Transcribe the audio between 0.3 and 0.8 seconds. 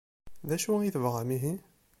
D acu